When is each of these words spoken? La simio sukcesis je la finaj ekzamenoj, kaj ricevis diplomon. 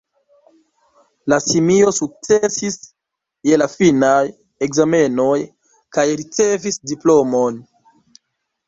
La 1.33 1.37
simio 1.47 1.91
sukcesis 1.97 2.79
je 3.51 3.61
la 3.63 3.69
finaj 3.75 4.17
ekzamenoj, 4.69 5.39
kaj 5.99 6.09
ricevis 6.25 6.83
diplomon. 6.95 7.65